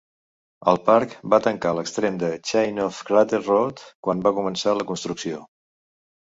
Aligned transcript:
El 0.69 0.77
parc 0.85 1.11
va 1.33 1.39
tancar 1.47 1.73
l'extrem 1.79 2.17
de 2.23 2.29
Chain 2.53 2.79
of 2.85 3.03
Craters 3.11 3.51
Road 3.53 3.85
quan 4.09 4.25
va 4.29 4.33
començar 4.39 4.75
la 4.81 4.89
construcció. 4.95 5.45